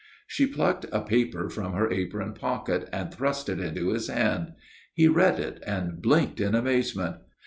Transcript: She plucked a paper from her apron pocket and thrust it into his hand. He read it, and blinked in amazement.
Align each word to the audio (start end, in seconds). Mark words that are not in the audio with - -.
She 0.25 0.47
plucked 0.47 0.87
a 0.91 1.01
paper 1.01 1.47
from 1.47 1.73
her 1.73 1.91
apron 1.91 2.33
pocket 2.33 2.89
and 2.91 3.13
thrust 3.13 3.49
it 3.49 3.59
into 3.59 3.89
his 3.89 4.07
hand. 4.07 4.53
He 4.95 5.07
read 5.07 5.39
it, 5.39 5.61
and 5.67 6.01
blinked 6.01 6.41
in 6.41 6.55
amazement. 6.55 7.17